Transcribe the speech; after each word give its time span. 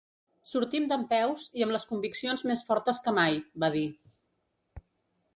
“Sortim 0.51 0.85
dempeus 0.91 1.43
i 1.59 1.65
amb 1.65 1.73
les 1.75 1.85
conviccions 1.91 2.43
més 2.51 2.63
fortes 2.69 3.01
que 3.09 3.13
mai”, 3.19 3.37
va 3.65 3.69
dir. 3.77 3.85